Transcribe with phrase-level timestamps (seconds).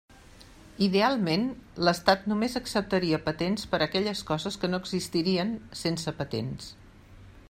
[0.85, 1.43] Idealment,
[1.87, 6.73] l'estat només acceptaria patents per a aquelles coses que no existirien sense patents.